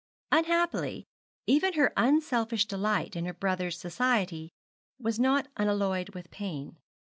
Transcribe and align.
Unhappily, 0.31 1.05
even 1.45 1.73
her 1.73 1.93
unselfish 1.95 2.65
delight 2.65 3.15
in 3.15 3.25
her 3.25 3.35
brother's 3.35 3.77
society 3.79 4.51
was 4.97 5.19
not 5.19 5.45
unalloyed 5.57 6.15
with 6.15 6.31
pain. 6.31 6.79